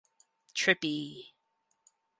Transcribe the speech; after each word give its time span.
Trippy. 0.55 1.31